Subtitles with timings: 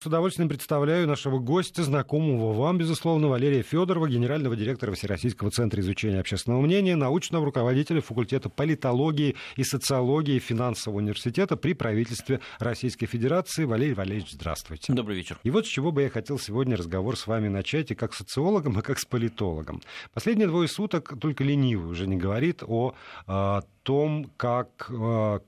[0.00, 6.20] С удовольствием представляю нашего гостя, знакомого вам, безусловно, Валерия Федорова, генерального директора Всероссийского центра изучения
[6.20, 13.64] общественного мнения, научного руководителя факультета политологии и социологии финансового университета при правительстве Российской Федерации.
[13.64, 14.92] Валерий Валерьевич, здравствуйте.
[14.92, 15.40] Добрый вечер.
[15.42, 18.78] И вот с чего бы я хотел сегодня разговор с вами начать, и как социологом,
[18.78, 19.82] и как с политологом.
[20.14, 22.94] Последние двое суток только ленивый уже не говорит о,
[23.26, 24.92] о том, как,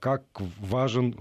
[0.00, 0.24] как
[0.58, 1.14] важен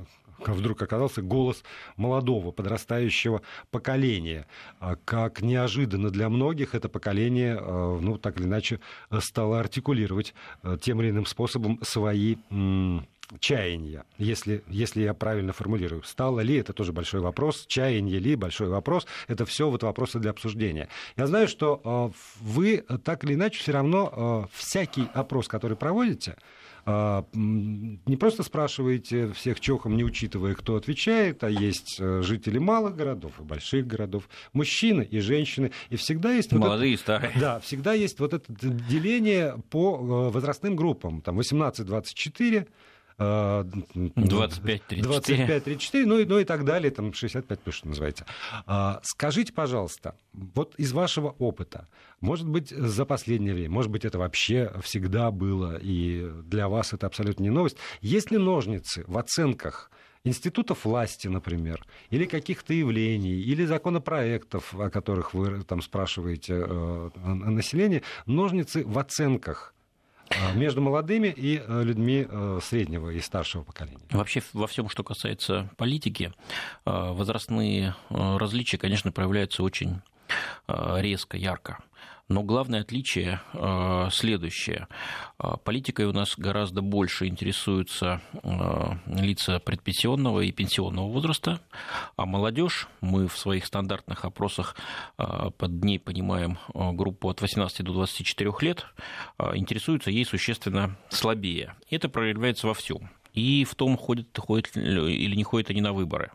[0.48, 1.64] вдруг оказался голос
[1.98, 4.48] молодого подрастающего поколения.
[4.80, 8.80] А как неожиданно для многих это поколение, э, ну, так или иначе,
[9.20, 10.33] стало артикулировать
[10.64, 12.36] э, тем или иным способом свои
[13.39, 16.02] чаяния, если, если я правильно формулирую.
[16.02, 20.32] Стало ли, это тоже большой вопрос, чаяние ли, большой вопрос, это все вот вопросы для
[20.32, 20.89] обсуждения.
[21.16, 22.11] Я знаю, что
[22.42, 26.58] вы так или иначе все равно всякий опрос, который проводите, а,
[27.33, 33.39] не просто спрашиваете всех чохом, не учитывая, кто отвечает, а есть э, жители малых городов
[33.39, 36.52] и больших городов, мужчины и женщины, и всегда есть...
[36.52, 37.31] Молодые вот и старые.
[37.39, 42.67] Да, всегда есть вот это деление по э, возрастным группам, там 18-24,
[43.20, 45.02] 25-34.
[45.02, 48.25] 25-34, ну, и, ну и так далее, там 65 плюс, что называется.
[48.66, 51.88] А, скажите, пожалуйста, вот из вашего опыта,
[52.22, 57.08] может быть, за последнее время, может быть, это вообще всегда было, и для вас это
[57.08, 59.92] абсолютно не новость, есть ли ножницы в оценках
[60.23, 68.03] институтов власти, например, или каких-то явлений, или законопроектов, о которых вы там спрашиваете э, население,
[68.25, 69.73] ножницы в оценках
[70.53, 73.99] между молодыми и э, людьми э, среднего и старшего поколения.
[74.11, 76.31] Вообще во всем, что касается политики,
[76.85, 80.02] э, возрастные различия, конечно, проявляются очень
[80.67, 81.80] резко, ярко.
[82.30, 84.88] Но главное отличие э, следующее.
[85.39, 91.59] Э, политикой у нас гораздо больше интересуются э, лица предпенсионного и пенсионного возраста,
[92.16, 94.75] а молодежь, мы в своих стандартных опросах
[95.17, 98.85] под ней понимаем группу от 18 до 24 лет,
[99.53, 101.75] интересуются ей существенно слабее.
[101.90, 106.31] Это проявляется во всем и в том, ходят, ходят или не ходят они на выборы,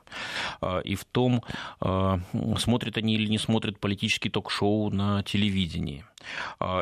[0.60, 1.42] а, и в том,
[1.80, 2.20] а,
[2.58, 6.04] смотрят они или не смотрят политический ток-шоу на телевидении,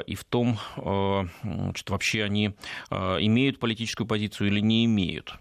[0.07, 2.55] и в том, что вообще они
[2.91, 5.35] имеют политическую позицию или не имеют.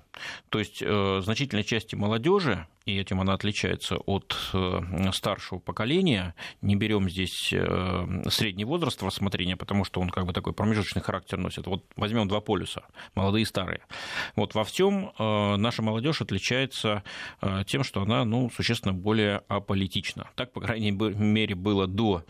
[0.50, 4.82] То есть э, значительной части молодежи и этим она отличается от э,
[5.14, 6.34] старшего поколения.
[6.62, 11.38] Не берем здесь э, средний возраст рассмотрения, потому что он как бы такой промежуточный характер
[11.38, 11.68] носит.
[11.68, 12.84] Вот возьмем два полюса,
[13.14, 13.82] молодые и старые.
[14.36, 17.04] Вот во всем наша молодежь отличается
[17.68, 20.32] тем, что она ну, существенно более аполитична.
[20.36, 22.24] Так, по крайней мере, было до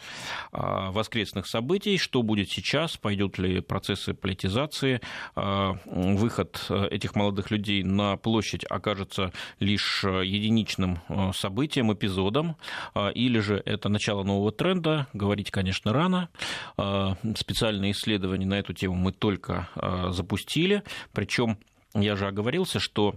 [0.52, 1.61] воскресных событий.
[1.98, 2.98] Что будет сейчас?
[2.98, 5.02] Пойдут ли процессы политизации?
[5.36, 12.58] Выход этих молодых людей на площадь окажется лишь единственным единичным э, событием, эпизодом,
[12.96, 16.30] э, или же это начало нового тренда, говорить, конечно, рано.
[16.78, 19.70] Э, специальные исследования на эту тему мы только
[20.10, 20.84] запустили,
[21.14, 21.58] причем
[21.94, 23.16] я же оговорился, что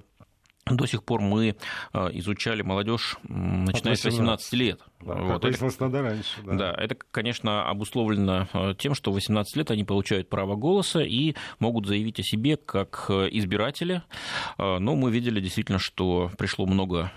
[0.67, 1.57] до сих пор мы
[1.93, 4.81] изучали молодежь, начиная с 18 лет.
[5.01, 6.41] Да, вот, как выяснилось, надо раньше.
[6.45, 6.55] Да.
[6.55, 11.35] да, это, конечно, обусловлено э, тем, что в 18 лет они получают право голоса и
[11.59, 14.03] могут заявить о себе как э, избиратели.
[14.57, 17.13] Э, но мы видели действительно, что пришло много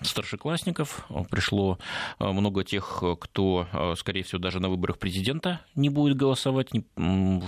[0.00, 1.78] старшеклассников, пришло
[2.18, 6.70] много тех, кто, скорее всего, даже на выборах президента не будет голосовать.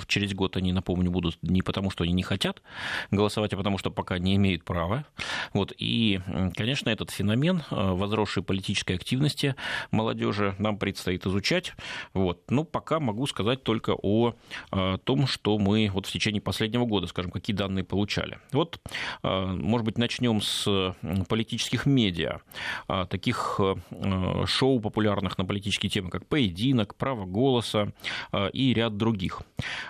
[0.07, 2.63] Через год они, напомню, будут не потому, что они не хотят
[3.11, 5.05] голосовать, а потому что пока не имеют права.
[5.53, 5.73] Вот.
[5.79, 6.21] И,
[6.57, 9.55] конечно, этот феномен возросшей политической активности
[9.91, 11.75] молодежи нам предстоит изучать.
[12.15, 12.51] Вот.
[12.51, 14.35] Но пока могу сказать только о,
[14.71, 18.39] о том, что мы вот в течение последнего года, скажем, какие данные получали.
[18.53, 18.81] Вот,
[19.23, 20.95] э, может быть, начнем с
[21.29, 22.41] политических медиа,
[22.89, 27.93] а, таких э, шоу популярных на политические темы, как «Поединок», «Право голоса»
[28.33, 29.43] э, и ряд других.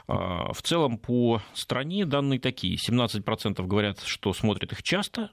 [0.07, 2.77] В целом по стране данные такие.
[2.77, 5.31] 17% говорят, что смотрят их часто,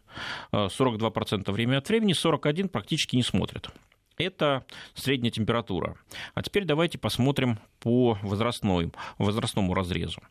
[0.52, 3.70] 42% время от времени, 41% практически не смотрят.
[4.18, 5.96] Это средняя температура.
[6.34, 10.22] А теперь давайте посмотрим по возрастной, возрастному разрезу.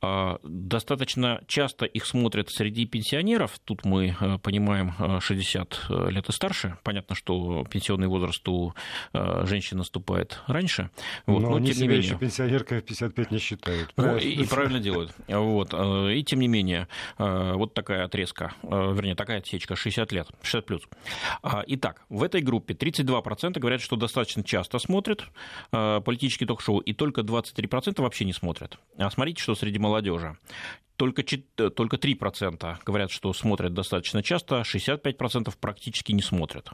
[0.00, 3.58] А, достаточно часто их смотрят среди пенсионеров.
[3.64, 6.78] Тут мы э, понимаем 60 э, э, лет и старше.
[6.82, 8.74] Понятно, что пенсионный возраст у
[9.12, 10.90] женщин наступает раньше.
[11.26, 11.42] Вот.
[11.42, 12.16] Но, Но тем не менее...
[12.16, 13.92] в 55 не считают.
[13.96, 15.12] Ну, и, и правильно делают.
[15.26, 15.74] Вот.
[15.74, 16.88] И тем не менее,
[17.18, 20.82] вот такая отрезка, вернее, такая отсечка 60 лет, 60 плюс.
[21.66, 23.17] Итак, в этой группе 32%
[23.60, 25.24] говорят, что достаточно часто смотрят
[25.70, 28.78] политический ток-шоу что и только 23% вообще не смотрят.
[28.98, 30.36] А смотрите, что среди молодежи
[30.96, 36.70] только, только 3% говорят, что смотрят достаточно часто, 65% практически не смотрят.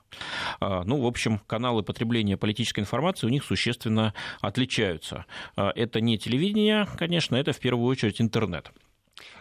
[0.60, 5.26] А, ну, в общем, каналы потребления политической информации у них существенно отличаются.
[5.56, 8.72] А, это не телевидение, конечно, это в первую очередь интернет.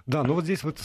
[0.06, 0.80] Да, но вот здесь вот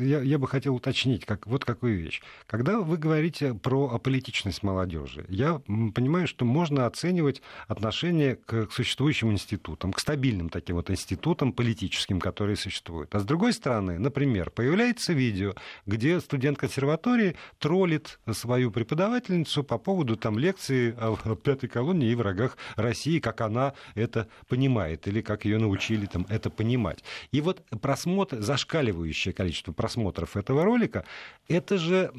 [0.00, 2.20] я, я бы хотел уточнить как, вот какую вещь.
[2.48, 5.60] Когда вы говорите про аполитичность молодежи, я
[5.94, 12.18] понимаю, что можно оценивать отношение к, к существующим институтам, к стабильным таким вот институтам политическим,
[12.18, 13.14] которые существуют.
[13.14, 15.54] А с другой стороны, например, появляется видео,
[15.86, 22.56] где студент консерватории троллит свою преподавательницу по поводу там лекции о пятой колонии и врагах
[22.74, 27.04] России, как она это понимает, или как ее научили там это понимать.
[27.30, 31.04] И вот просмотр, за зашкаливающее количество просмотров этого ролика,
[31.46, 32.10] это же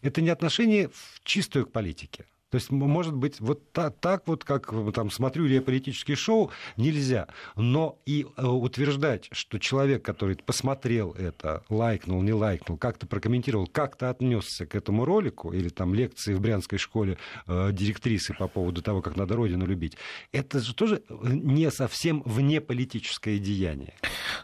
[0.00, 2.24] это не отношение в чистую к политике.
[2.56, 7.28] То есть, может быть, вот так, так вот, как там, смотрю я политические шоу, нельзя.
[7.54, 14.08] Но и э, утверждать, что человек, который посмотрел это, лайкнул, не лайкнул, как-то прокомментировал, как-то
[14.08, 19.02] отнесся к этому ролику, или там лекции в брянской школе э, директрисы по поводу того,
[19.02, 19.98] как надо Родину любить,
[20.32, 23.92] это же тоже не совсем внеполитическое деяние.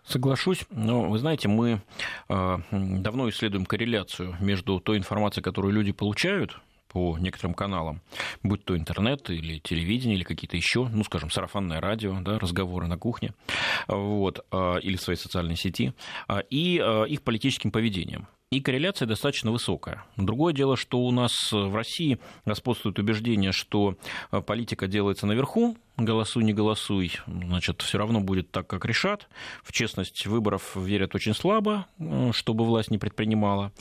[0.05, 0.67] Соглашусь.
[0.69, 1.81] Но, вы знаете, мы
[2.29, 6.61] э, давно исследуем корреляцию между той информацией, которую люди получают,
[6.93, 8.01] по некоторым каналам,
[8.43, 12.99] будь то интернет или телевидение, или какие-то еще, ну, скажем, сарафанное радио, да, разговоры на
[12.99, 13.35] кухне,
[13.89, 15.95] вот, а, или в своей социальной сети,
[16.29, 18.27] а, и а, их политическим поведением.
[18.53, 20.05] И корреляция достаточно высокая.
[20.19, 23.97] Другое дело, что у нас в России господствует убеждение, что
[24.47, 29.27] политика делается наверху, голосуй, не голосуй, значит, все равно будет так, как решат.
[29.63, 31.87] В честность выборов верят очень слабо,
[32.33, 33.73] чтобы власть не предпринимала.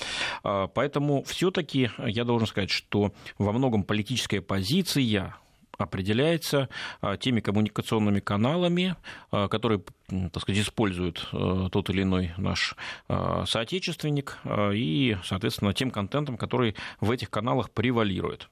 [0.42, 5.36] Поэтому все-таки я должен сказать, что во многом политическая позиция
[5.82, 6.70] определяется
[7.02, 8.96] а, теми коммуникационными каналами,
[9.32, 12.76] а, которые, так сказать, используют а, тот или иной наш
[13.08, 14.38] соотечественник,
[14.74, 18.50] и, соответственно, тем контентом, который в этих каналах превалирует.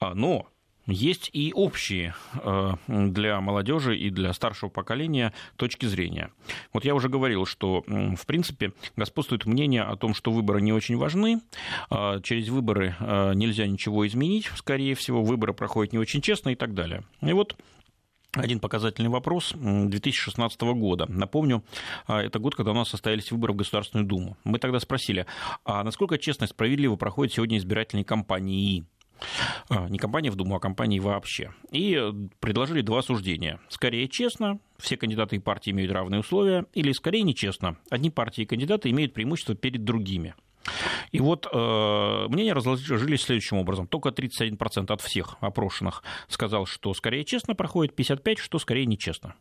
[0.00, 0.48] Но
[0.86, 6.30] есть и общие э, для молодежи и для старшего поколения точки зрения.
[6.72, 10.96] Вот я уже говорил, что, в принципе, господствует мнение о том, что выборы не очень
[10.96, 11.40] важны,
[11.90, 16.54] а через выборы э, нельзя ничего изменить, скорее всего, выборы проходят не очень честно и
[16.54, 17.04] так далее.
[17.22, 17.56] И вот
[18.36, 21.06] один показательный вопрос 2016 года.
[21.08, 21.62] Напомню,
[22.08, 24.36] э, это год, когда у нас состоялись выборы в Государственную Думу.
[24.44, 25.26] Мы тогда спросили,
[25.64, 28.84] а насколько честно и справедливо проходят сегодня избирательные кампании?
[29.68, 31.52] А, не компании в Думу, а компании вообще.
[31.70, 32.00] И
[32.40, 33.60] предложили два суждения.
[33.68, 38.46] Скорее честно, все кандидаты и партии имеют равные условия, или скорее нечестно, одни партии и
[38.46, 40.34] кандидаты имеют преимущество перед другими.
[41.12, 43.86] И вот э, мнения разложились следующим образом.
[43.86, 49.34] Только 31% от всех опрошенных сказал, что скорее честно проходит, 55% что скорее нечестно.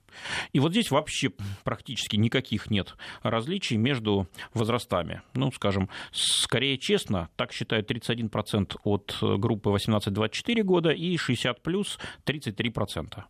[0.52, 1.32] И вот здесь вообще
[1.64, 5.22] практически никаких нет различий между возрастами.
[5.34, 13.24] Ну, скажем, скорее честно, так считают 31% от группы 18-24 года и 60 плюс 33%.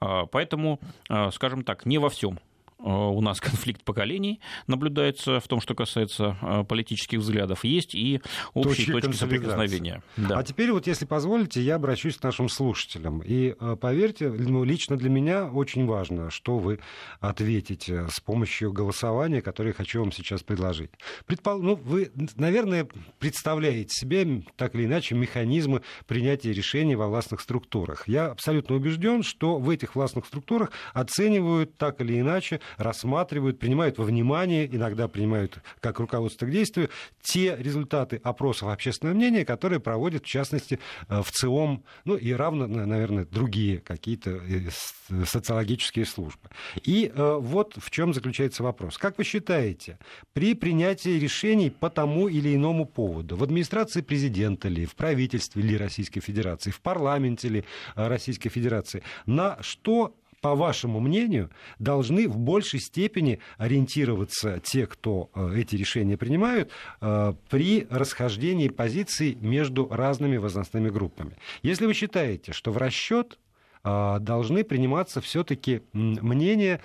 [0.00, 2.55] А, поэтому, э, скажем так, не во всем Э,
[2.86, 7.64] у нас конфликт поколений наблюдается в том, что касается э, политических взглядов.
[7.64, 8.20] Есть и
[8.54, 10.02] общие точки, точки соприкосновения.
[10.16, 10.38] Да.
[10.38, 13.22] А теперь вот, если позволите, я обращусь к нашим слушателям.
[13.24, 16.78] И э, поверьте, ну, лично для меня очень важно, что вы
[17.20, 20.90] ответите с помощью голосования, которое я хочу вам сейчас предложить.
[21.26, 21.60] Предпол...
[21.60, 22.88] Ну, вы, наверное,
[23.18, 28.06] представляете себе так или иначе механизмы принятия решений во властных структурах.
[28.08, 34.04] Я абсолютно убежден, что в этих властных структурах оценивают так или иначе рассматривают, принимают во
[34.04, 36.90] внимание, иногда принимают как руководство к действию,
[37.22, 40.78] те результаты опросов общественного мнения, которые проводят, в частности,
[41.08, 46.48] э, в ЦИОМ, ну и равно, наверное, другие какие-то э, социологические службы.
[46.82, 48.98] И э, вот в чем заключается вопрос.
[48.98, 49.98] Как вы считаете,
[50.32, 55.76] при принятии решений по тому или иному поводу, в администрации президента ли, в правительстве ли
[55.76, 57.64] Российской Федерации, в парламенте ли
[57.94, 65.54] Российской Федерации, на что по вашему мнению, должны в большей степени ориентироваться те, кто э,
[65.56, 71.36] эти решения принимают, э, при расхождении позиций между разными возрастными группами?
[71.62, 73.38] Если вы считаете, что в расчет
[73.84, 76.80] э, должны приниматься все-таки мнения,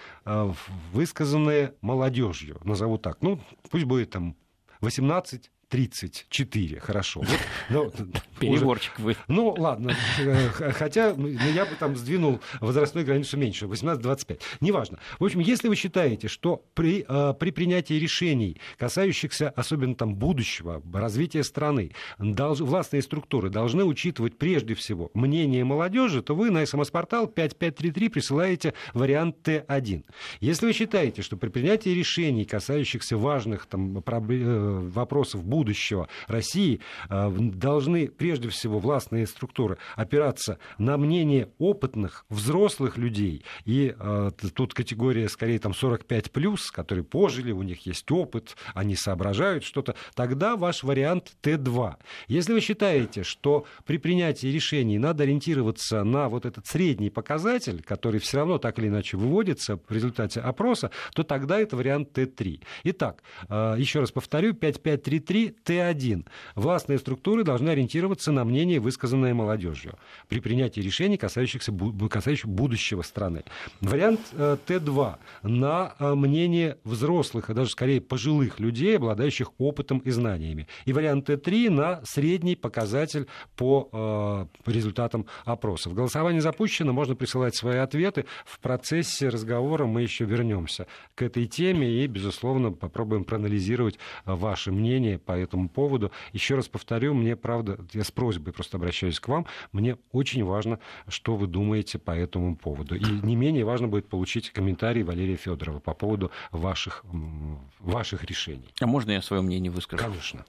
[0.94, 3.22] высказанные молодежью, назову так.
[3.22, 3.40] Ну,
[3.70, 4.36] пусть будет там
[4.82, 7.24] 18 34, хорошо.
[7.70, 9.16] Вот, ну, Переборчик вы.
[9.28, 9.96] Ну, ладно.
[10.20, 14.40] Э, хотя ну, я бы там сдвинул возрастную границу меньше, 18-25.
[14.60, 15.00] Неважно.
[15.20, 20.82] В общем, если вы считаете, что при, э, при принятии решений, касающихся особенно там будущего,
[20.94, 22.60] развития страны, долж...
[22.60, 29.48] властные структуры должны учитывать прежде всего мнение молодежи, то вы на смс-портал 5533 присылаете вариант
[29.48, 30.04] Т1.
[30.40, 36.80] Если вы считаете, что при принятии решений, касающихся важных там, э, вопросов будущего России,
[37.10, 44.74] э, должны прежде всего властные структуры опираться на мнение опытных, взрослых людей, и э, тут
[44.74, 50.56] категория скорее там 45 плюс, которые пожили, у них есть опыт, они соображают что-то, тогда
[50.56, 51.96] ваш вариант Т2.
[52.28, 58.20] Если вы считаете, что при принятии решений надо ориентироваться на вот этот средний показатель, который
[58.20, 62.62] все равно так или иначе выводится в результате опроса, то тогда это вариант Т3.
[62.84, 66.28] Итак, э, еще раз повторю, 5533 Т1.
[66.56, 69.98] Властные структуры должны ориентироваться на мнение, высказанное молодежью
[70.28, 71.72] при принятии решений, касающихся
[72.10, 73.44] касающихся будущего страны.
[73.82, 80.12] Вариант э, Т2 на э, мнение взрослых, а даже скорее пожилых людей, обладающих опытом и
[80.12, 80.68] знаниями.
[80.86, 85.94] И вариант Т3 на средний показатель по результатам опросов.
[85.94, 88.26] Голосование запущено, можно присылать свои ответы.
[88.46, 95.18] В процессе разговора мы еще вернемся к этой теме и, безусловно, попробуем проанализировать ваше мнение
[95.20, 96.12] по этому поводу.
[96.34, 100.80] Еще раз повторю, мне, правда, я с просьбой просто обращаюсь к вам, мне очень важно,
[101.08, 102.96] что вы думаете по этому поводу.
[102.96, 107.06] И не менее важно будет получить комментарий Валерия Федорова по поводу ваших,
[107.80, 108.68] ваших решений.
[108.82, 110.04] А можно я свое мнение выскажу?
[110.04, 110.46] Конечно.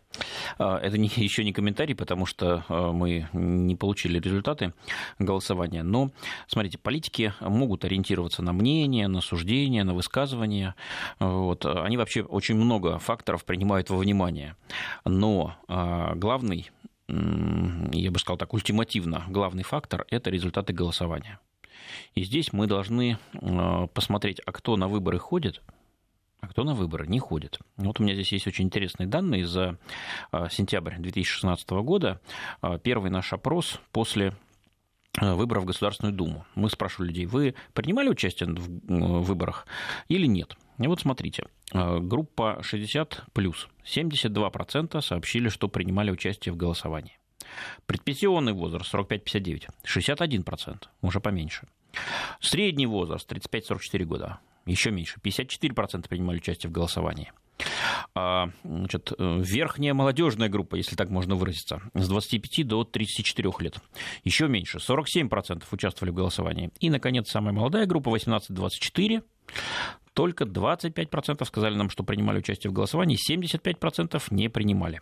[0.59, 4.75] А, это не, еще не комментарий, потому что а, мы не получили результаты
[5.21, 5.85] голосования.
[5.85, 6.11] Но,
[6.49, 10.75] смотрите, политики могут ориентироваться на мнение, на суждения, на высказывания.
[11.21, 11.65] Вот.
[11.65, 14.57] Они вообще очень много факторов принимают во внимание.
[15.05, 16.71] Но а, главный,
[17.09, 21.41] я бы сказал так, ультимативно главный фактор– это результаты голосования.
[22.15, 23.19] И здесь мы должны
[23.95, 25.63] посмотреть, а кто на выборы ходит,
[26.41, 27.59] а кто на выборы не ходит.
[27.77, 29.79] Вот у меня здесь есть очень интересные данные за
[30.51, 32.21] сентябрь 2016 года.
[32.83, 34.52] Первый наш опрос после Э,
[35.21, 36.47] выборов в Государственную Думу.
[36.55, 39.67] Мы спрашивали людей, вы принимали участие в э, выборах
[40.09, 40.57] или нет?
[40.79, 47.19] И вот смотрите, э, группа 60 плюс, 72% сообщили, что принимали участие в голосовании.
[47.87, 51.69] Предпенсионный возраст 45-59, 61%, уже поменьше.
[52.41, 57.33] Средний возраст 35-44 года, еще меньше, 54% принимали участие в голосовании.
[58.15, 63.79] А, значит, э, верхняя молодежная группа, если так можно выразиться, с 25 до 34 лет.
[64.23, 66.71] Еще меньше, 47% участвовали в голосовании.
[66.81, 69.23] И, наконец, самая молодая группа, 18-24,
[70.13, 75.01] только 25% сказали нам, что принимали участие в голосовании, 75% не принимали.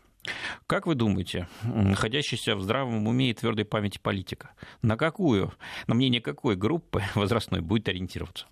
[0.69, 4.50] Как вы думаете, находящийся в здравом уме и твердой памяти политика,
[4.83, 5.52] на какую,
[5.88, 8.47] на мнение какой группы возрастной будет ориентироваться?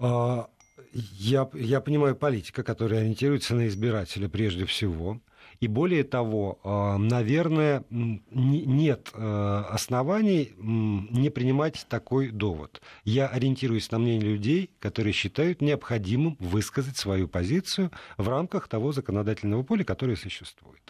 [0.00, 0.48] А,
[0.92, 5.20] я, я понимаю политика, которая ориентируется на избирателя прежде всего.
[5.60, 12.80] И более того, а, наверное, нет э, оснований не принимать такой довод.
[13.04, 19.62] Я ориентируюсь на мнение людей, которые считают необходимым высказать свою позицию в рамках того законодательного
[19.62, 20.80] поля, которое существует.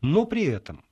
[0.00, 0.82] Но при этом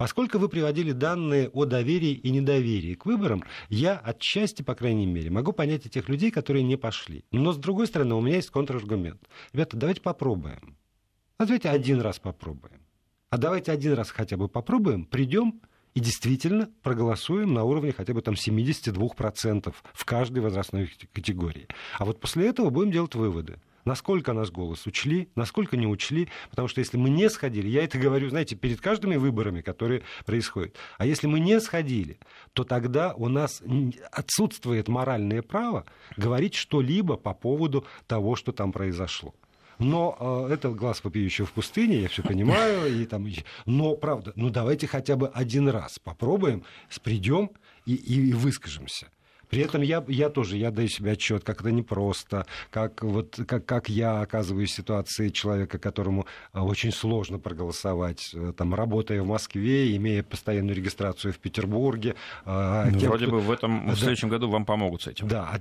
[0.00, 5.28] Поскольку вы приводили данные о доверии и недоверии к выборам, я отчасти, по крайней мере,
[5.28, 7.26] могу понять этих людей, которые не пошли.
[7.32, 9.20] Но, с другой стороны, у меня есть контраргумент.
[9.52, 10.78] Ребята, давайте попробуем.
[11.36, 12.80] А давайте один раз попробуем.
[13.28, 15.60] А давайте один раз хотя бы попробуем, придем
[15.92, 21.68] и действительно проголосуем на уровне хотя бы там 72% в каждой возрастной категории.
[21.98, 26.68] А вот после этого будем делать выводы насколько наш голос учли, насколько не учли, потому
[26.68, 31.06] что если мы не сходили, я это говорю, знаете, перед каждыми выборами, которые происходят, а
[31.06, 32.18] если мы не сходили,
[32.52, 33.62] то тогда у нас
[34.12, 35.84] отсутствует моральное право
[36.16, 39.34] говорить что-либо по поводу того, что там произошло.
[39.80, 43.00] Но э, это глаз вопиющего в пустыне, я все понимаю.
[43.00, 43.26] И там,
[43.64, 46.64] но, правда, ну давайте хотя бы один раз попробуем,
[47.02, 47.50] придем
[47.86, 49.08] и, и, и выскажемся.
[49.50, 53.66] При этом я, я тоже, я даю себе отчет, как это непросто, как, вот, как,
[53.66, 59.26] как я оказываюсь в ситуации человека, которому э, очень сложно проголосовать, э, там, работая в
[59.26, 62.14] Москве, имея постоянную регистрацию в Петербурге.
[62.46, 63.36] Э, ну, тем, вроде кто...
[63.36, 65.26] бы в этом, да, в следующем году вам помогут с этим.
[65.26, 65.60] Да, а,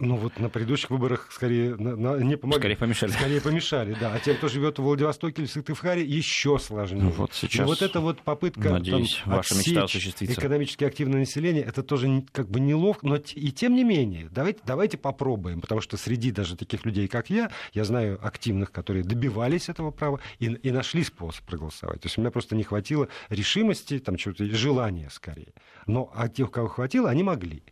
[0.00, 2.60] ну вот на предыдущих выборах скорее на, не помогли.
[2.60, 3.10] Скорее помешали.
[3.12, 4.12] Скорее помешали, да.
[4.12, 7.04] А тем, кто живет в Владивостоке или Сыктывкаре, еще сложнее.
[7.04, 7.64] Ну, вот сейчас.
[7.64, 10.38] И вот эта вот попытка Надеюсь, там, ваша мечта осуществится.
[10.38, 14.98] экономически активное население, это тоже как бы неловко, но и тем не менее, давайте, давайте
[14.98, 19.90] попробуем, потому что среди даже таких людей, как я, я знаю активных, которые добивались этого
[19.90, 22.00] права и, и нашли способ проголосовать.
[22.00, 25.54] То есть у меня просто не хватило решимости, там, чего-то, желания скорее.
[25.86, 27.62] Но а тех, кого хватило, они могли.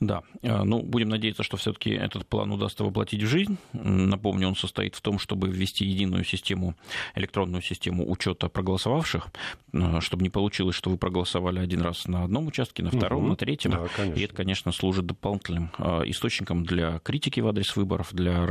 [0.00, 3.56] Да, э, ну, будем надеяться, что все-таки этот план удастся воплотить в жизнь.
[3.72, 6.74] Напомню, он состоит в том, чтобы ввести единую систему,
[7.14, 9.28] электронную систему учета проголосовавших,
[9.72, 13.28] э, чтобы не получилось, что вы проголосовали один раз на одном участке, на втором, угу.
[13.30, 13.70] на третьем.
[13.72, 14.18] Да, конечно.
[14.18, 18.46] И это, конечно, служит дополнительным э, источником для критики в адрес выборов, для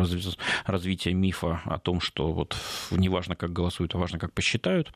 [0.65, 2.55] развития мифа о том, что вот
[2.91, 4.91] не важно, как голосуют, а важно, как посчитают.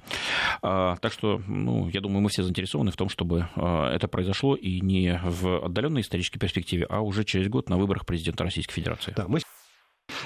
[0.62, 4.82] А, так что, ну, я думаю, мы все заинтересованы в том, чтобы это произошло и
[4.82, 9.14] не в отдаленной исторической перспективе, а уже через год на выборах президента Российской Федерации.
[9.16, 9.40] Да, мы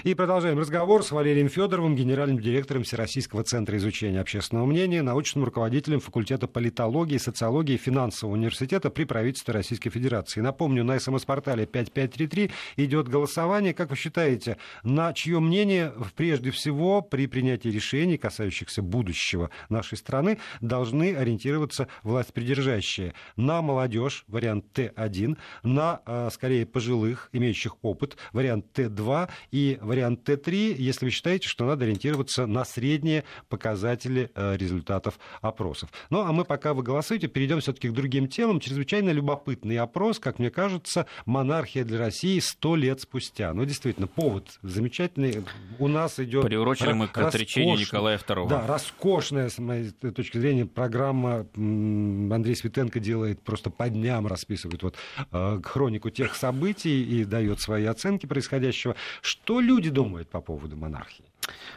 [0.04, 6.00] и продолжаем разговор с Валерием Федоровым, генеральным директором Всероссийского центра изучения общественного мнения, научным руководителем
[6.00, 10.42] факультета политологии, социологии и финансового университета при правительстве Российской Федерации.
[10.42, 13.74] Напомню, на СМС-портале 5533 идет голосование.
[13.74, 20.40] Как вы считаете, на чье мнение прежде всего при принятии решений, касающихся будущего нашей страны,
[20.62, 23.14] должны ориентироваться власть придержащие?
[23.36, 30.76] На молодежь, вариант Т1, на, э, скорее, пожилых, имеющих опыт, вариант Т2 и вариант Т3,
[30.78, 35.90] если вы считаете, что надо ориентироваться на средние показатели э, результатов опросов.
[36.10, 38.60] Ну, а мы, пока вы голосуете, перейдем все-таки к другим темам.
[38.60, 43.54] Чрезвычайно любопытный опрос, как мне кажется, монархия для России сто лет спустя.
[43.54, 45.44] Ну, действительно, повод замечательный.
[45.80, 46.44] У нас идет...
[46.44, 48.48] Приурочили мы к отречению Николая II.
[48.48, 54.96] Да, роскошная, с моей точки зрения, программа Андрей Светенко делает просто по дням, расписывает вот
[55.32, 58.96] э, хронику тех событий и дает свои оценки происходящего.
[59.22, 61.33] Что люди думают по поводу монархии?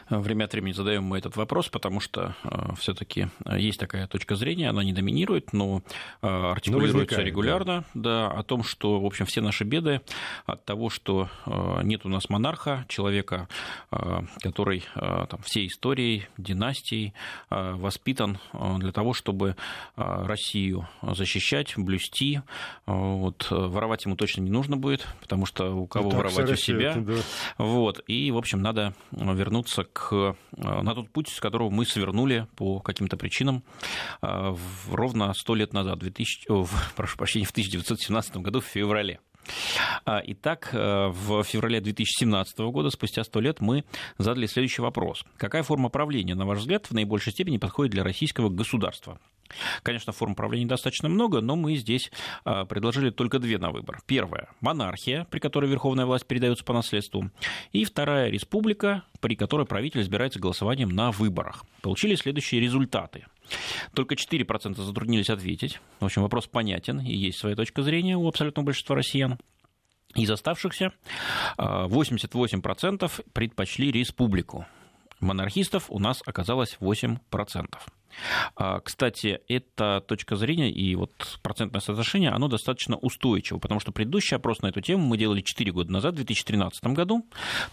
[0.09, 4.35] Время от времени задаем мы этот вопрос, потому что э, все-таки э, есть такая точка
[4.35, 5.83] зрения, она не доминирует, но
[6.21, 8.29] э, артикулируется но регулярно, да.
[8.29, 10.01] да, о том, что, в общем, все наши беды
[10.45, 11.29] от того, что
[11.83, 13.47] нет у нас монарха, человека,
[14.41, 17.13] который там, всей историей, династией
[17.49, 18.39] воспитан
[18.77, 19.55] для того, чтобы
[19.95, 22.41] Россию защищать, блюсти.
[22.85, 26.95] Вот, воровать ему точно не нужно будет, потому что у кого ну, воровать у себя.
[26.95, 27.13] да.
[27.57, 28.93] Вот, и, в общем, надо
[29.57, 33.63] вернуться к, э, на тот путь, с которого мы свернули по каким-то причинам
[34.21, 34.55] э,
[34.91, 39.19] ровно сто лет назад, 2000, о, прошу прощения, в 1917 году в феврале.
[40.05, 43.83] А, итак, э, в феврале 2017 года, спустя сто лет, мы
[44.17, 45.23] задали следующий вопрос.
[45.37, 49.19] Какая форма правления, на ваш взгляд, в наибольшей степени подходит для российского государства?
[49.83, 52.11] Конечно, форм правления достаточно много, но мы здесь
[52.43, 53.99] а, предложили только две на выбор.
[54.05, 57.29] Первая– монархия, при которой верховная власть передается по наследству.
[57.71, 61.65] И вторая– республика, при которой правитель избирается голосованием на выборах.
[61.81, 63.25] Получили следующие результаты.
[63.93, 65.79] Только 4% затруднились ответить.
[65.99, 69.39] В общем, вопрос понятен, и есть своя точка зрения у абсолютного большинства россиян.
[70.15, 70.93] Из оставшихся
[71.57, 74.65] 88% а, предпочли республику.
[75.19, 77.17] Монархистов у нас оказалось 8%.
[78.55, 84.35] А, кстати, эта точка зрения и вот процентное соотношение, оно достаточно устойчиво, потому что предыдущий
[84.35, 87.25] опрос на эту тему мы делали 4 года назад, в 2013 году.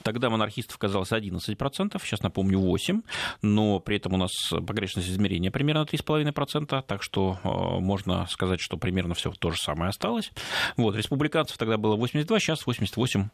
[0.02, 3.02] Тогда монархистов казалось 11%, сейчас напомню 8%,
[3.42, 4.32] но при этом у нас
[4.66, 9.90] погрешность измерения примерно 3,5%, так что а, можно сказать, что примерно все то же самое
[9.90, 10.30] осталось.
[10.76, 13.30] Вот, республиканцев тогда было 82, сейчас 88%.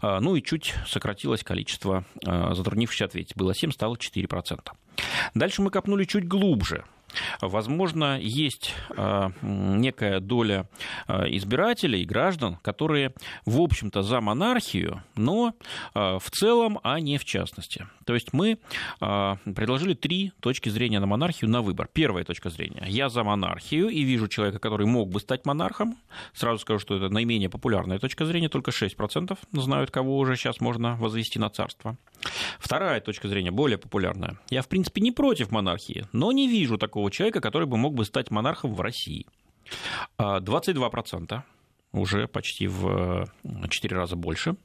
[0.00, 3.36] А, ну и чуть сократилось количество затруднившихся ответить.
[3.36, 4.70] Было 7, стало 4%.
[5.34, 6.84] Дальше мы копнули чуть глубже.
[7.40, 10.68] Возможно, есть а, некая доля
[11.06, 13.14] а, избирателей граждан, которые,
[13.46, 15.54] в общем-то, за монархию, но
[15.94, 17.86] а, в целом, а не в частности.
[18.04, 18.58] То есть мы
[19.00, 21.88] предложили три точки зрения на монархию на выбор.
[21.90, 22.84] Первая точка зрения.
[22.86, 25.96] Я за монархию и вижу человека, который мог бы стать монархом.
[26.34, 30.96] Сразу скажу, что это наименее популярная точка зрения, только 6% знают, кого уже сейчас можно
[30.96, 31.96] возвести на царство.
[32.58, 34.38] Вторая точка зрения, более популярная.
[34.50, 38.04] Я, в принципе, не против монархии, но не вижу такого человека, который бы мог бы
[38.04, 39.26] стать монархом в России.
[40.18, 41.44] 22% а,
[41.94, 43.26] уже почти в
[43.68, 44.56] 4 раза больше.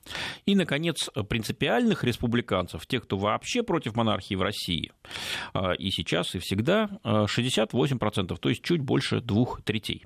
[0.45, 4.91] И, наконец, принципиальных республиканцев, тех, кто вообще против монархии в России,
[5.54, 10.06] а, и сейчас, и всегда, 68%, то есть чуть больше двух третей.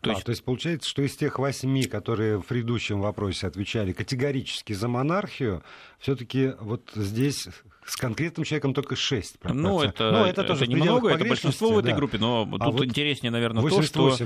[0.00, 0.24] То, а, есть...
[0.24, 5.62] то есть получается, что из тех восьми, которые в предыдущем вопросе отвечали категорически за монархию,
[5.98, 7.48] все-таки вот здесь
[7.86, 9.36] с конкретным человеком только 6.
[9.44, 12.74] Ну, это, но это, тоже это немного, это большинство в этой группе, но а тут
[12.74, 14.16] вот интереснее, наверное, то, что,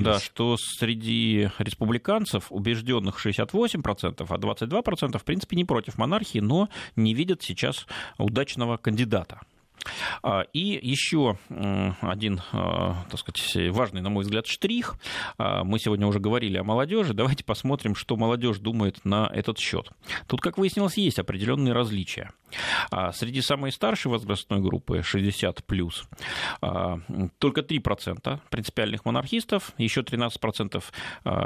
[0.00, 7.14] да, что среди республиканцев убежденных 68%, а 22% в принципе не против монархии, но не
[7.14, 7.86] видят сейчас
[8.18, 9.40] удачного кандидата.
[10.22, 11.38] А, и еще
[12.00, 14.96] один, а, так сказать, важный, на мой взгляд, штрих.
[15.36, 17.14] А, мы сегодня уже говорили о молодежи.
[17.14, 19.90] Давайте посмотрим, что молодежь думает на этот счет.
[20.26, 22.32] Тут, как выяснилось, есть определенные различия.
[23.12, 26.08] Среди самой старшей возрастной группы, 60 плюс,
[26.60, 30.82] только 3% принципиальных монархистов, еще 13%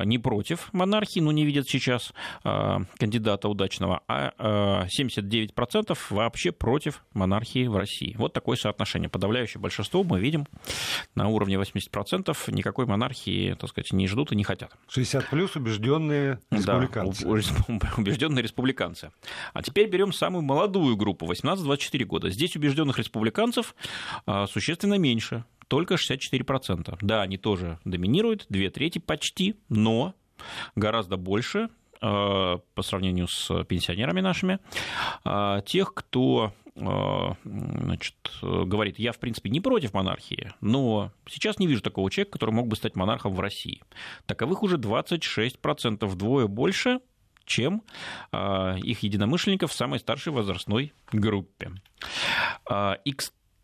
[0.05, 2.13] не против монархии, но не видят сейчас
[2.45, 8.15] кандидата удачного, а 79% вообще против монархии в России.
[8.23, 9.09] Вот такое соотношение.
[9.09, 10.47] Подавляющее большинство мы видим
[11.17, 12.37] на уровне 80%.
[12.53, 14.71] Никакой монархии, так сказать, не ждут и не хотят.
[14.91, 17.25] 60 плюс убежденные республиканцы.
[17.25, 19.11] Да, убежденные республиканцы.
[19.53, 22.31] А теперь берем самую молодую группу, 18-24 года.
[22.31, 23.75] Здесь убежденных республиканцев
[24.25, 26.99] а, существенно меньше, только 64%.
[27.01, 30.15] Да, они тоже доминируют, две трети почти, но
[30.77, 34.61] гораздо больше а, по сравнению с пенсионерами нашими,
[35.25, 41.83] а, тех, кто значит, говорит, я, в принципе, не против монархии, но сейчас не вижу
[41.83, 43.83] такого человека, который мог бы стать монархом в России.
[44.27, 47.01] Таковых уже 26%, вдвое больше,
[47.45, 47.83] чем
[48.33, 51.73] их единомышленников в самой старшей возрастной группе.
[53.05, 53.15] И,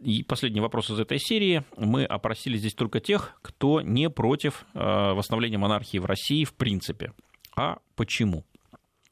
[0.00, 1.64] и последний вопрос из этой серии.
[1.76, 7.12] Мы опросили здесь только тех, кто не против восстановления монархии в России в принципе.
[7.56, 8.44] А почему?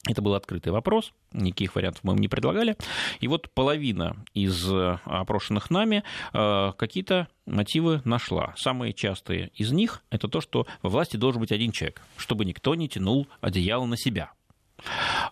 [0.09, 2.77] Это был открытый вопрос, никаких вариантов мы им не предлагали.
[3.19, 8.55] И вот половина из э, опрошенных нами э, какие-то мотивы нашла.
[8.57, 12.75] Самые частые из них– это то, что во власти должен быть один человек, чтобы никто
[12.77, 14.33] не тянул одеяло на себя.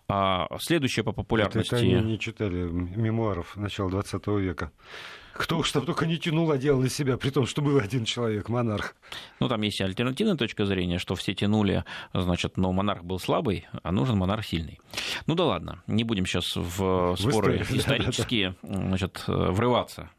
[0.09, 1.75] А следующее по популярности...
[1.75, 4.73] Это они не читали мемуаров начала 20 века.
[5.35, 8.05] Кто уж там только не тянул, а делал на себя, при том, что был один
[8.05, 8.95] человек, монарх.
[9.41, 13.93] Ну, там есть альтернативная точка зрения, что все тянули, значит, но монарх был слабый, а
[13.93, 14.81] нужен монарх сильный.
[15.27, 20.11] Ну да ладно, не будем сейчас в споры в исторические значит, врываться.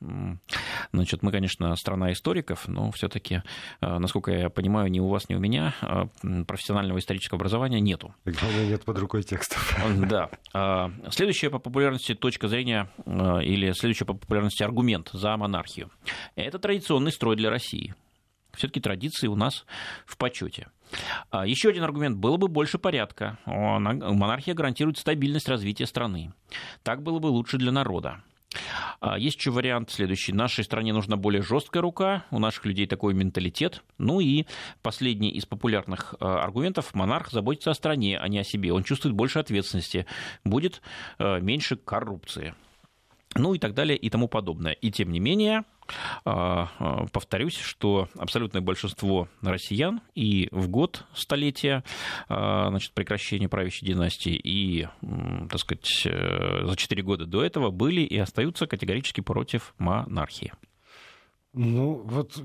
[0.91, 3.41] Значит, мы, конечно, страна историков, но все-таки,
[3.81, 8.13] э, насколько я понимаю, ни у вас, ни у меня э, профессионального исторического образования нету.
[8.25, 9.77] И главное, нет под рукой текстов.
[10.07, 10.29] Да.
[10.53, 15.91] А, следующая по популярности точка зрения э, или следующая по популярности аргумент аргумент за монархию.
[16.35, 17.93] Это традиционный строй для России.
[18.53, 19.65] Все-таки традиции у нас
[20.05, 20.67] в почете.
[21.29, 22.17] А, Еще один аргумент.
[22.17, 23.37] Было бы больше порядка.
[23.45, 26.31] Монархия гарантирует стабильность развития страны.
[26.83, 28.21] Так было бы лучше для народа.
[29.01, 30.31] А, есть еще вариант следующий.
[30.31, 33.83] Нашей стране нужна более жесткая рука, у наших людей такой менталитет.
[33.97, 34.45] Ну и
[34.81, 36.93] последний из популярных а, аргументов.
[36.93, 38.71] Монарх заботится о стране, а не о себе.
[38.71, 40.05] Он чувствует больше ответственности.
[40.45, 40.81] Будет
[41.19, 42.55] меньше коррупции
[43.35, 44.73] ну и так далее и тому подобное.
[44.73, 45.63] И тем не менее,
[46.23, 51.83] а, а, повторюсь, что абсолютное большинство россиян и в год столетия
[52.27, 54.87] а, значит, прекращения правящей династии, и,
[55.49, 60.53] так сказать, э, за 4 года до этого были и остаются категорически против монархии.
[61.57, 62.37] Ну, вот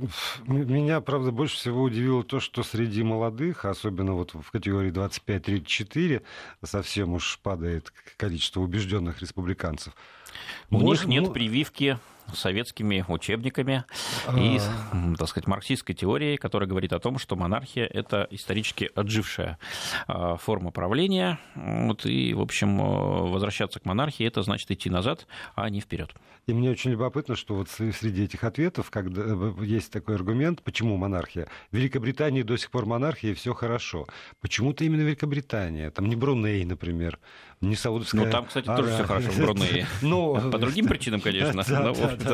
[0.47, 6.23] меня, правда, больше всего удивило то, что среди молодых, особенно вот в категории 25-34,
[6.63, 9.95] совсем уж падает количество убежденных республиканцев.
[10.71, 11.33] У Может, них нет ну...
[11.33, 11.99] прививки
[12.35, 13.85] советскими учебниками
[14.37, 14.59] и,
[14.93, 15.15] а.
[15.19, 19.59] так сказать, марксистской теорией, которая говорит о том, что монархия– это исторически отжившая
[20.07, 21.39] а, форма правления.
[21.55, 26.15] Вот, и, в общем, э, возвращаться к монархии– это значит идти назад, а не вперед.
[26.47, 30.97] И мне очень любопытно, что вот среди этих ответов когда э, есть такой аргумент, почему
[30.97, 31.49] монархия.
[31.71, 34.07] В Великобритании до сих пор монархия, и все хорошо.
[34.41, 35.91] Почему-то именно Великобритания.
[35.91, 37.19] Там не Бруней, например,
[37.61, 39.87] не Саудовская Ну, там, кстати, тоже все хорошо в Брунее.
[40.51, 41.63] По другим причинам, конечно.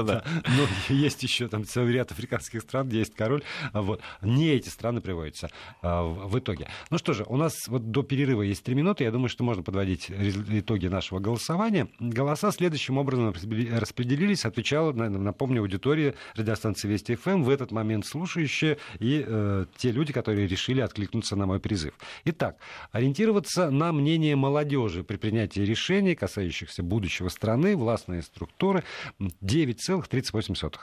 [0.06, 3.42] Да, Но есть еще там целый ряд африканских стран, где есть король.
[3.72, 4.00] А вот.
[4.22, 5.50] Не эти страны приводятся
[5.82, 6.68] а, в итоге.
[6.90, 9.04] Ну что же, у нас вот до перерыва есть три минуты.
[9.04, 11.88] Я думаю, что можно подводить итоги нашего голосования.
[11.98, 14.44] Голоса следующим образом распределились.
[14.44, 20.46] Отвечала, напомню, аудитория радиостанции Вести ФМ, в этот момент слушающие и э, те люди, которые
[20.46, 21.94] решили откликнуться на мой призыв.
[22.24, 22.56] Итак,
[22.92, 28.84] ориентироваться на мнение молодежи при принятии решений, касающихся будущего страны, властные структуры,
[29.18, 30.78] 9 9,38.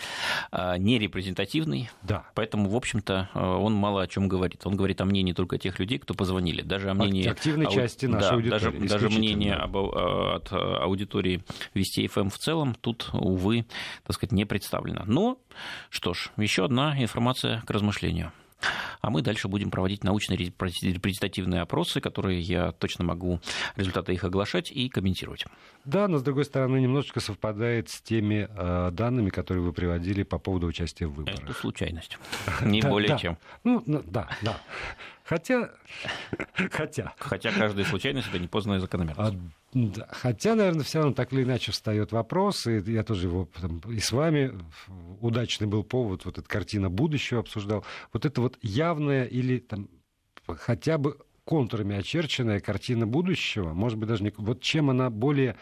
[0.53, 1.91] э, не репрезентативный.
[2.03, 2.25] Да.
[2.35, 4.65] Поэтому, в общем-то, э, он мало о чем говорит.
[4.65, 6.63] Он говорит о мнении только тех людей, кто позвонили.
[6.63, 7.27] Даже о мнении...
[7.27, 7.73] Активной ау...
[7.73, 8.79] части нашей да, аудитории.
[8.79, 11.43] Даже, даже мнение об, э, от аудитории
[11.75, 13.67] Вести ФМ в целом тут, увы,
[14.05, 15.03] так сказать, не представлено.
[15.07, 15.39] Но,
[15.91, 18.33] что ж, еще одна информация к размышлению.
[19.01, 23.41] А мы дальше будем проводить научные репрезентативные опросы, которые я точно могу
[23.77, 25.45] результаты их оглашать и комментировать.
[25.85, 30.39] Да, но с другой стороны немножечко совпадает с теми э, данными, которые вы приводили по
[30.39, 31.43] поводу участия в выборах.
[31.43, 32.19] Это случайность,
[32.63, 33.39] не более чем.
[33.65, 34.61] Ну, ну, да, да.
[35.27, 35.71] Хотя...
[36.71, 37.13] Хотя...
[37.19, 39.35] Хотя каждая случайность— это непознанная закономерность.
[39.35, 39.39] А,
[39.75, 40.07] да.
[40.11, 43.99] Хотя, наверное, все равно так или иначе встает вопрос, и я тоже его там, и
[43.99, 44.53] с вами
[45.21, 47.85] удачный был повод, вот эта картина будущего обсуждал.
[48.13, 49.89] Вот это вот явная или там
[50.47, 54.33] хотя бы контурами очерченная картина будущего, может быть, даже не...
[54.37, 55.57] Вот чем она более,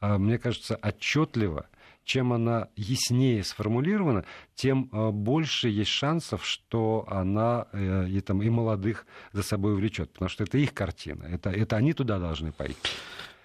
[0.00, 1.68] а, мне кажется, отчетлива,
[2.10, 4.24] чем она яснее сформулирована,
[4.56, 10.10] тем э, больше есть шансов, что она э, и, там, и молодых за собой увлечет.
[10.12, 11.22] Потому что это их картина.
[11.22, 12.74] Это, это они туда должны пойти.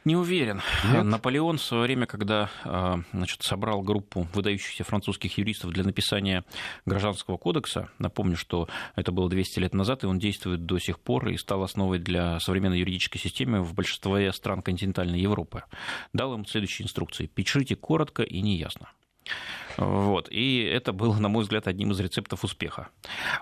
[0.06, 0.62] Не уверен.
[0.92, 1.04] Нет?
[1.04, 6.44] Наполеон в свое время, когда а, значит, собрал группу выдающихся французских юристов для написания
[6.86, 11.30] гражданского кодекса, напомню, что это было 200 лет назад, и он действует до сих пор
[11.30, 15.64] и стал основой для современной юридической системы в большинстве стран континентальной Европы,
[16.14, 17.26] дал им следующие инструкции.
[17.26, 18.90] Пишите коротко и неясно.
[19.78, 20.30] Вот.
[20.32, 22.90] И это было, на мой взгляд, одним из рецептов успеха.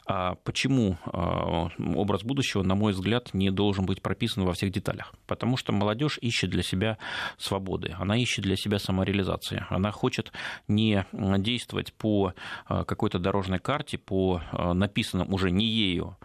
[0.07, 5.13] А почему а, образ будущего, на мой взгляд, не должен быть прописан во всех деталях?
[5.27, 6.97] Потому что молодежь ищет для себя
[7.37, 9.65] свободы, она ищет для себя самореализации.
[9.69, 10.31] Она хочет
[10.67, 12.33] не действовать по
[12.65, 16.17] а, какой-то дорожной карте, по а, написанным уже не ею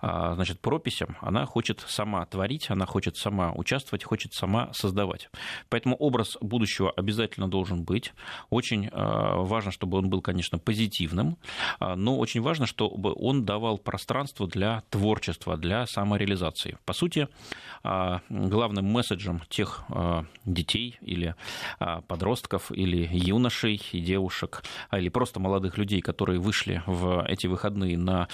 [0.00, 5.30] значит, прописям, она хочет сама творить, она хочет сама участвовать, хочет сама создавать.
[5.68, 8.12] Поэтому образ будущего обязательно должен быть.
[8.50, 11.36] Очень важно, чтобы он был, конечно, позитивным,
[11.78, 16.78] а, но очень важно, чтобы он давал пространство для творчества, для самореализации.
[16.84, 17.28] По сути,
[17.82, 21.34] а, главным месседжем тех а, детей или
[22.08, 24.62] подростков, или юношей и девушек,
[24.92, 28.28] или просто молодых людей, которые вышли в эти выходные на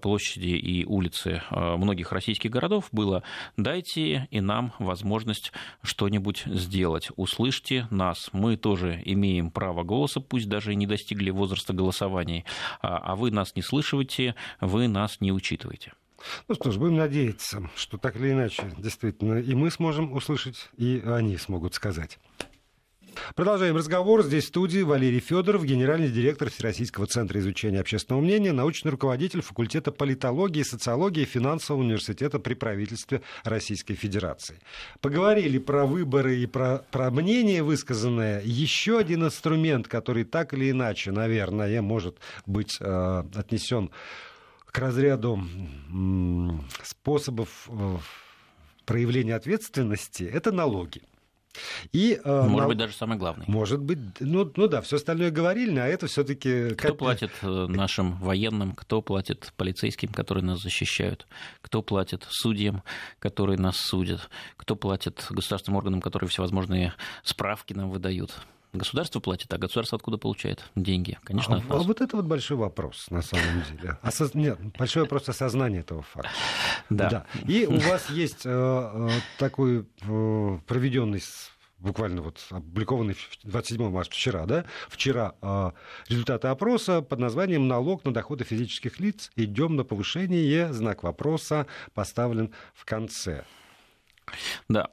[0.00, 3.22] площади и улицы многих российских городов, было
[3.56, 10.61] «дайте и нам возможность что-нибудь сделать, услышьте нас, мы тоже имеем право голоса, пусть даже
[10.62, 12.44] даже не достигли возраста голосования,
[12.80, 15.92] а, а вы нас не слышите, вы нас не учитываете.
[16.46, 21.02] Ну что ж, будем надеяться, что так или иначе, действительно, и мы сможем услышать, и
[21.04, 22.20] они смогут сказать.
[23.34, 24.22] Продолжаем разговор.
[24.22, 29.92] Здесь в студии Валерий Федоров, генеральный директор Всероссийского центра изучения общественного мнения, научный руководитель факультета
[29.92, 34.58] политологии, социологии финансового университета при правительстве Российской Федерации.
[35.00, 38.42] Поговорили про выборы и про, про мнение высказанное.
[38.44, 43.90] Еще один инструмент, который так или иначе, наверное, может быть э, отнесен
[44.66, 46.48] к разряду э,
[46.82, 47.98] способов э,
[48.84, 51.02] проявления ответственности, это налоги.
[51.92, 52.68] И, э, может на...
[52.68, 53.44] быть, даже самый главный.
[53.48, 56.70] Может быть, ну, ну да, все остальное говорили, а это все-таки.
[56.70, 61.26] Кто платит э, нашим военным, кто платит полицейским, которые нас защищают,
[61.60, 62.82] кто платит судьям,
[63.18, 68.32] которые нас судят, кто платит государственным органам, которые всевозможные справки нам выдают.
[68.72, 71.18] Государство платит, а государство откуда получает деньги?
[71.24, 71.74] Конечно, а.
[71.74, 73.98] А вот это вот большой вопрос, на самом деле.
[74.00, 74.32] Осоз...
[74.32, 76.30] Нет, большой вопрос осознания этого факта.
[76.88, 77.10] Да.
[77.10, 77.26] да.
[77.46, 79.08] И у вас есть э, э
[79.38, 81.22] такой э, проведенный
[81.82, 85.72] буквально вот опубликованный 27 марта вчера, да, вчера э,
[86.08, 89.30] результаты опроса под названием «Налог на доходы физических лиц.
[89.36, 90.72] Идем на повышение».
[90.72, 93.44] Знак вопроса поставлен в конце.
[94.68, 94.88] Да,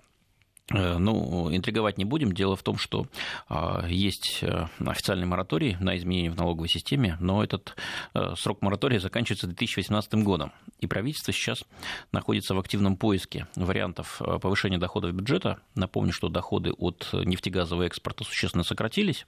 [0.71, 2.32] ну, интриговать не будем.
[2.32, 3.08] Дело в том, что
[3.47, 7.75] а, есть э, официальный мораторий на изменения в налоговой системе, но этот
[8.13, 10.51] э, срок моратория заканчивается 2018 годом.
[10.79, 11.63] И правительство сейчас
[12.12, 15.60] находится в активном поиске вариантов повышения доходов бюджета.
[15.75, 19.25] Напомню, что доходы от нефтегазового экспорта существенно сократились,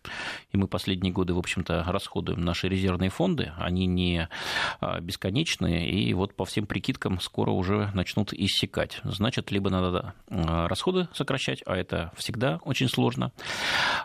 [0.52, 3.52] и мы последние годы, в общем-то, расходуем наши резервные фонды.
[3.58, 4.30] Они не
[4.80, 9.02] а, бесконечные, и вот по всем прикидкам скоро уже начнут иссякать.
[9.04, 13.32] Значит, либо надо расходы сократить, сокращать, а это всегда очень сложно,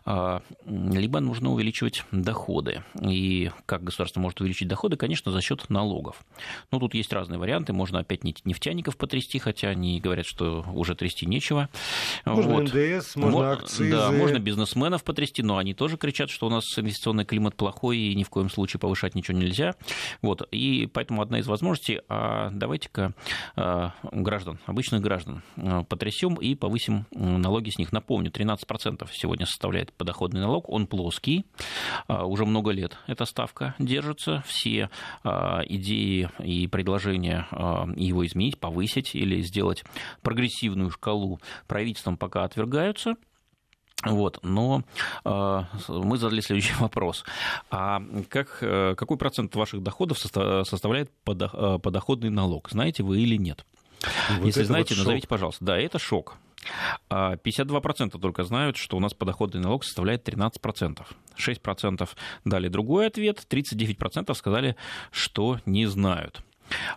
[0.04, 2.82] а, либо нужно увеличивать доходы.
[3.00, 4.96] И как государство может увеличить доходы?
[4.96, 6.24] Конечно, за счет налогов.
[6.70, 7.72] Ну, тут есть разные варианты.
[7.72, 11.68] Можно опять нефтяников потрясти, хотя они говорят, что уже трясти нечего.
[12.24, 12.74] Можно вот.
[12.74, 13.90] НДС, можно акцизы.
[13.90, 18.14] Да, можно бизнесменов потрясти, но они тоже кричат, что у нас инвестиционный климат плохой, и
[18.14, 19.74] ни в коем случае повышать ничего нельзя.
[20.22, 20.46] Вот.
[20.52, 23.14] И поэтому одна из возможностей, а давайте-ка
[23.56, 27.92] а, граждан, обычных граждан а, потрясем и повысим налоги с них.
[27.92, 31.46] Напомню, 13% сегодня составляет подоходный налог, он плоский,
[32.06, 34.90] а, уже много лет эта ставка держится, все
[35.24, 39.84] а, идеи и предложения а, его изменить, повысить или сделать
[40.22, 43.14] прогрессивную шкалу правительством пока отвергаются.
[44.04, 44.82] Вот, но
[45.24, 47.24] э, мы задали следующий вопрос.
[47.70, 52.68] А как, э, какой процент ваших доходов составляет э, подоходный налог?
[52.70, 53.64] Знаете вы или нет?
[54.38, 55.64] Вот Если знаете, вот назовите, пожалуйста.
[55.64, 56.36] Да, это шок.
[57.10, 61.06] 52% а только знают, что у нас подоходный налог составляет 13%.
[61.36, 62.08] 6%
[62.44, 64.76] дали другой ответ, 39% сказали,
[65.10, 66.42] что не знают.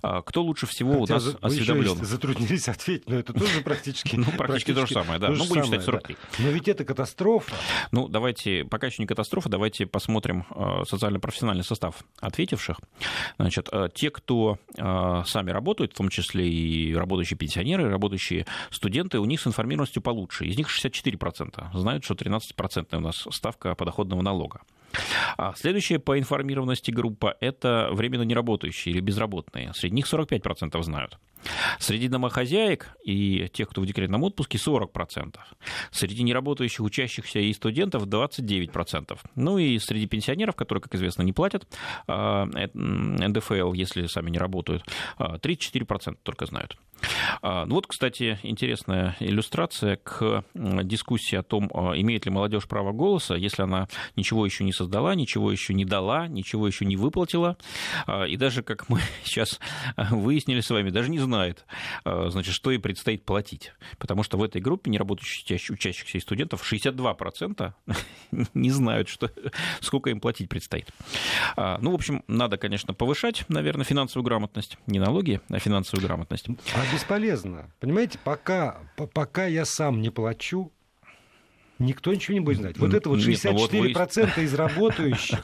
[0.01, 1.93] А кто лучше всего Хотя у нас осведомлен?
[1.93, 4.15] Вы затруднились ответить, но это тоже практически...
[4.19, 5.29] Ну, практически то же самое, да.
[5.29, 6.17] Ну, будем считать 43.
[6.39, 7.55] Но ведь это катастрофа.
[7.91, 12.79] Ну, давайте, пока еще не катастрофа, давайте посмотрим э, социально-профессиональный состав ответивших.
[13.37, 19.19] Значит, э, те, кто сами работают, в том числе и работающие пенсионеры, и работающие студенты,
[19.19, 20.45] у них с информированностью получше.
[20.45, 24.61] Из них 64% знают, что 13% у нас ставка подоходного налога.
[25.37, 29.73] А следующая по информированности группа– это временно неработающие или безработные.
[29.73, 31.17] Среди них 45% знают.
[31.79, 35.37] Среди домохозяек и тех, кто в декретном отпуске, 40%.
[35.91, 39.17] Среди неработающих учащихся и студентов 29%.
[39.35, 41.67] Ну и среди пенсионеров, которые, как известно, не платят
[42.07, 44.83] а, НДФЛ, если сами не работают,
[45.17, 46.77] 34% а, только знают.
[47.41, 53.35] А, ну вот, кстати, интересная иллюстрация к дискуссии о том, имеет ли молодежь право голоса,
[53.35, 57.57] если она ничего еще не создала, ничего еще не дала, ничего еще не выплатила.
[58.27, 59.59] И даже, как мы сейчас
[60.11, 61.65] выяснили с вами, даже не знает,
[62.05, 63.71] э, значит, что ей предстоит платить.
[63.99, 67.73] Потому что в этой группе неработающих учащихся и студентов 62%
[68.55, 69.31] не знают, что,
[69.79, 70.91] сколько им платить предстоит.
[71.55, 74.77] А, ну, в общем, надо, конечно, повышать, наверное, финансовую грамотность.
[74.87, 76.47] Не налоги, а финансовую грамотность.
[76.47, 77.71] А бесполезно.
[77.79, 78.79] Понимаете, пока,
[79.13, 80.71] пока я сам не плачу,
[81.79, 82.77] Никто ничего не будет знать.
[82.77, 84.43] Вот это вот 64% Нет, ну вот вы...
[84.43, 85.39] из работающих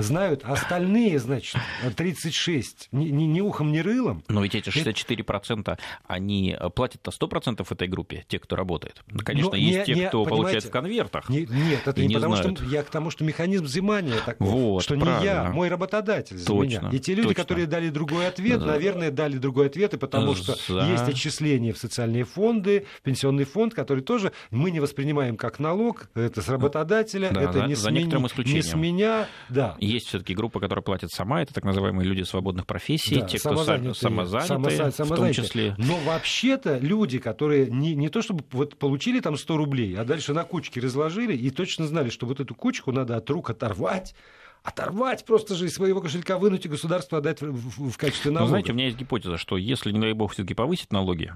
[0.00, 1.60] знают, остальные, значит,
[1.96, 4.22] 36, ни, ни, ухом, ни рылом.
[4.28, 9.02] Но ведь эти 64%, они платят-то 100% этой группе, те, кто работает.
[9.24, 11.28] Конечно, Но есть те, кто получает в конвертах.
[11.28, 15.24] Не, нет, это не, потому, что я к тому, что механизм взимания такой, что не
[15.24, 16.90] я, мой работодатель за меня.
[16.92, 20.86] И те люди, которые дали другой ответ, наверное, дали другой ответ, и потому что за...
[20.86, 25.71] есть отчисления в социальные фонды, в пенсионный фонд, который тоже мы не воспринимаем как налог,
[25.72, 28.64] налог, это с работодателя, да, это за, не, с, за некоторым исключением.
[28.64, 29.28] не с меня.
[29.48, 29.76] Да.
[29.80, 33.50] Есть все-таки группа, которая платит сама, это так называемые люди свободных профессий, да, те, кто
[33.50, 35.74] самозанятые, самозанятые, самозанятые, в том числе.
[35.78, 40.34] Но вообще-то люди, которые не, не то чтобы вот получили там 100 рублей, а дальше
[40.34, 44.14] на кучки разложили и точно знали, что вот эту кучку надо от рук оторвать,
[44.62, 48.44] оторвать просто же из своего кошелька, вынуть и государству отдать в, в, качестве налога.
[48.44, 51.32] Ну, знаете, у меня есть гипотеза, что если, не дай бог, все-таки повысить налоги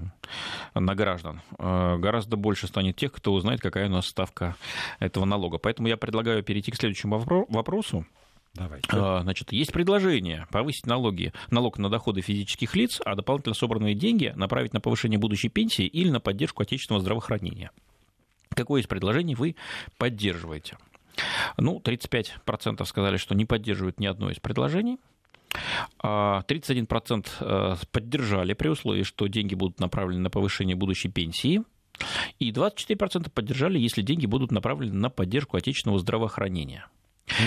[0.73, 4.55] на граждан, э, гораздо больше станет тех, кто узнает, какая у нас ставка
[4.99, 5.57] этого налога.
[5.57, 7.17] Поэтому я предлагаю перейти к следующему
[7.49, 8.05] вопросу.
[8.53, 8.87] Давайте.
[8.91, 14.33] А, значит, есть предложение повысить налоги, налог на доходы физических лиц, а дополнительно собранные деньги
[14.35, 17.71] направить на повышение будущей пенсии или на поддержку отечественного здравоохранения.
[18.49, 19.55] Какое из предложений вы
[19.97, 20.77] поддерживаете?
[21.57, 24.99] Ну, 35% сказали, что не поддерживают ни одно из предложений.
[26.03, 31.63] 31% а, э, поддержали при условии, что деньги будут направлены на повышение будущей пенсии.
[32.37, 36.87] И 24% поддержали, если деньги будут направлены на поддержку отечественного здравоохранения.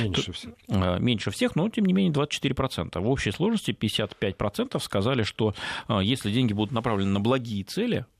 [0.03, 0.55] Меньше всех.
[0.69, 3.01] А, меньше всех, но тем не менее 24%.
[3.01, 5.55] В общей сложности 55% сказали, что
[5.87, 8.07] а, если деньги будут направлены на благие цели,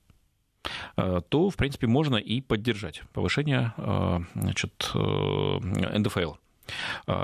[0.95, 6.33] то, в принципе, можно и поддержать повышение э, значит, э, НДФЛ.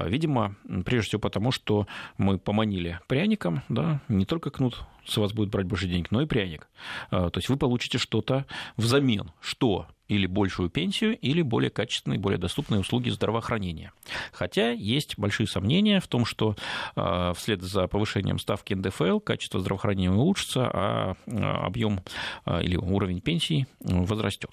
[0.05, 5.49] Видимо, прежде всего потому, что мы поманили пряником, да, не только кнут с вас будет
[5.49, 6.67] брать больше денег, но и пряник.
[7.09, 8.45] То есть вы получите что-то
[8.75, 9.31] взамен.
[9.39, 9.87] Что?
[10.07, 13.91] или большую пенсию, или более качественные, более доступные услуги здравоохранения.
[14.31, 16.55] Хотя есть большие сомнения в том, что
[16.95, 21.99] э, вслед за повышением ставки НДФЛ качество здравоохранения улучшится, а объем
[22.45, 24.51] или уровень пенсий возрастет.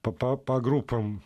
[0.00, 1.22] По, по, по группам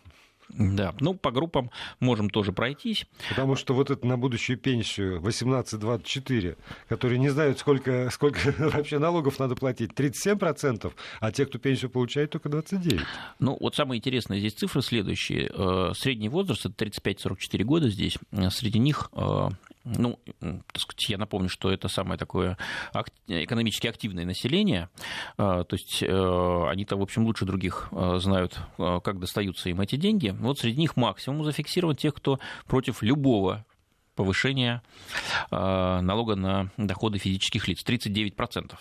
[0.50, 3.06] да, ну, по группам можем тоже пройтись.
[3.28, 6.56] Потому что вот это на будущую пенсию 18-24,
[6.88, 12.30] которые не знают, сколько, сколько вообще налогов надо платить, 37%, а те, кто пенсию получает,
[12.30, 13.00] только 29%.
[13.38, 15.50] Ну, вот самые интересные здесь цифры следующие.
[15.52, 18.18] Э, средний возраст, это 35-44 года здесь,
[18.50, 19.48] среди них э,
[19.96, 22.56] ну, так сказать, я напомню, что это самое такое
[23.26, 24.88] экономически активное население,
[25.36, 29.80] а, то есть э, они-то, в общем, лучше других э, знают, э, как достаются им
[29.80, 30.34] эти деньги.
[30.38, 33.64] Вот среди них максимум зафиксирован тех, кто против любого
[34.14, 34.82] повышения
[35.52, 38.74] налога на доходы физических лиц, 39%.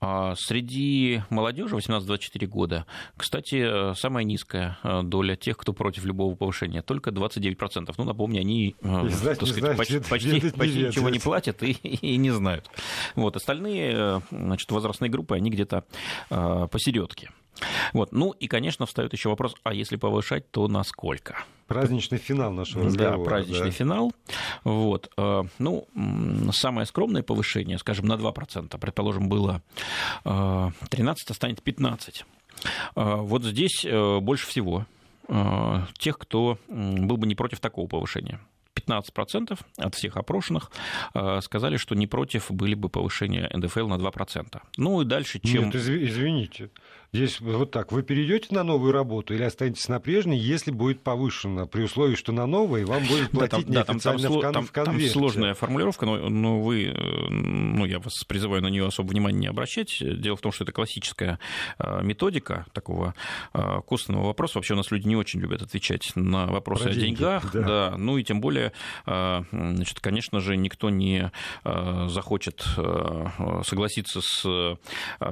[0.00, 6.82] А среди молодежи 18-24 года, кстати, самая низкая э, доля тех, кто против любого повышения,
[6.82, 7.92] только 29%.
[7.96, 12.16] Ну, напомню, они э, знать, так сказать, почти, почти, почти ничего не платят и, и
[12.16, 12.70] не знают.
[13.14, 15.84] Вот, остальные э, значит, возрастные группы, они где-то
[16.28, 17.30] посередке.
[17.92, 18.12] Вот.
[18.12, 21.44] Ну и, конечно, встает еще вопрос, а если повышать, то насколько?
[21.66, 23.18] Праздничный финал нашего разговора.
[23.18, 23.70] Да, праздничный да.
[23.70, 24.12] финал.
[24.64, 25.10] Вот.
[25.16, 25.86] Э, ну,
[26.52, 29.62] самое скромное повышение, скажем, на 2%, предположим, было
[30.24, 32.24] 13, а станет 15.
[32.96, 34.86] Э, вот здесь э, больше всего
[35.98, 38.40] тех, кто был бы не против такого повышения.
[38.74, 40.70] 15% от всех опрошенных
[41.14, 44.60] э, сказали, что не против были бы повышения НДФЛ на 2%.
[44.76, 45.66] Ну и дальше, чем...
[45.66, 46.70] Нет, извините.
[47.14, 51.66] Здесь вот так, вы перейдете на новую работу или останетесь на прежней, если будет повышено,
[51.66, 54.84] при условии, что на новой вам будет платить да, там, неофициально да, там, в, кон,
[54.86, 58.86] там, в Там сложная формулировка, но, но вы, э, ну, я вас призываю на нее
[58.86, 59.98] особо внимания не обращать.
[60.00, 61.38] Дело в том, что это классическая
[61.78, 63.14] э, методика такого
[63.86, 64.56] костного вопроса.
[64.56, 67.52] Вообще у нас люди не очень любят отвечать на вопросы Про о деньги, деньгах.
[67.52, 67.62] Да.
[67.62, 67.94] да.
[67.98, 68.72] Ну и тем более,
[69.04, 71.30] значит, конечно же, никто не
[71.62, 72.64] захочет
[73.66, 74.78] согласиться с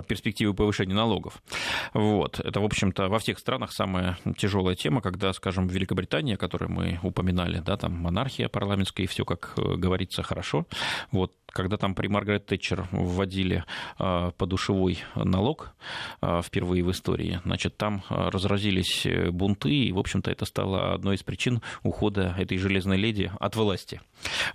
[0.06, 1.40] перспективой повышения налогов.
[1.94, 2.40] Вот.
[2.40, 6.68] Это, в общем-то, во всех странах самая тяжелая тема, когда, скажем, в Великобритании, о которой
[6.68, 10.66] мы упоминали, да, там монархия парламентская, и все, как э, говорится, хорошо.
[11.12, 13.64] Вот когда там при Маргарет Тэтчер вводили
[13.98, 15.72] а, подушевой налог
[16.20, 20.94] а, впервые в истории, значит, там а, разразились э, бунты, и, в общем-то, это стало
[20.94, 24.00] одной из причин ухода этой железной леди от власти.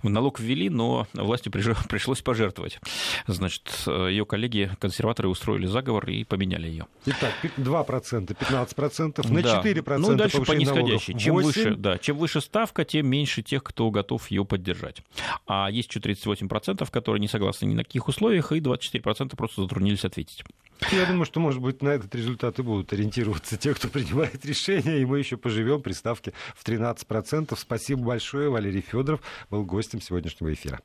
[0.02, 1.52] Налог ввели, но властью
[1.88, 2.78] пришлось пожертвовать.
[3.26, 6.86] Значит, ее коллеги, консерваторы, устроили заговор и поменяли ее.
[7.06, 9.62] Итак, 2%, 15%, на да.
[9.62, 11.18] 4% Ну и дальше по нисходящей.
[11.18, 15.02] Чем выше, да, чем выше ставка, тем меньше тех, кто готов ее поддержать.
[15.46, 20.04] А есть еще 38%, которые не согласны ни на каких условиях, и 24% просто затруднились
[20.04, 20.44] ответить.
[20.92, 24.98] Я думаю, что, может быть, на этот результат и будут ориентироваться те, кто принимает решения,
[24.98, 27.56] и мы еще поживем при ставке в 13%.
[27.56, 28.50] Спасибо большое.
[28.50, 29.20] Валерий Федоров
[29.50, 30.80] был гостем сегодняшнего эфира.